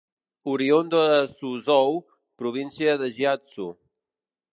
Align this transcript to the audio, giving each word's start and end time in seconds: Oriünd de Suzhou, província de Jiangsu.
Oriünd 0.51 0.95
de 0.95 1.01
Suzhou, 1.33 1.99
província 2.41 2.97
de 3.03 3.11
Jiangsu. 3.19 3.69